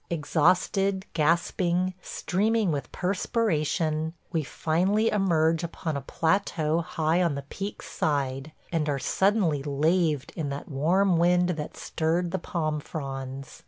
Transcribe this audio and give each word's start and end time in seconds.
Exhausted, 0.09 1.05
gasping, 1.13 1.93
streaming 2.01 2.71
with 2.71 2.91
perspiration, 2.91 4.15
we 4.31 4.41
finally 4.43 5.09
emerge 5.11 5.63
upon 5.63 5.95
a 5.95 6.01
plateau 6.01 6.81
high 6.81 7.21
on 7.21 7.35
the 7.35 7.43
peak's 7.43 7.85
side 7.87 8.51
and 8.71 8.89
are 8.89 8.97
suddenly 8.97 9.61
laved 9.61 10.33
in 10.35 10.49
that 10.49 10.67
warm 10.67 11.17
wind 11.17 11.49
that 11.49 11.77
stirred 11.77 12.31
the 12.31 12.39
palm 12.39 12.79
fronds. 12.79 13.59